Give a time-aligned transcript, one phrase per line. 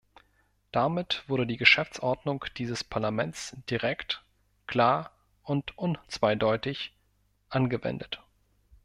[0.71, 4.23] Damit wurde die Geschäftsordnung dieses Parlaments direkt,
[4.65, 5.11] klar
[5.43, 6.95] und unzweideutig
[7.49, 8.19] angewendet.